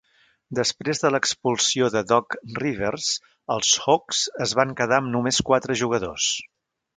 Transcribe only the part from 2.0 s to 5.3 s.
Doc Rivers, els Hawks es van quedar amb